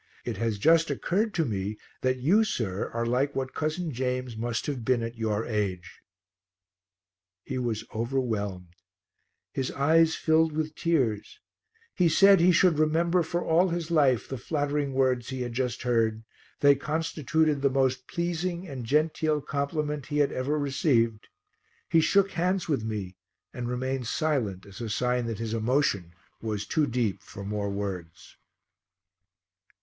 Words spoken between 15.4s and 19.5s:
had just heard; they constituted the most pleasing and genteel